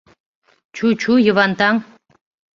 [0.75, 1.75] Чу, чу, Йыван таҥ.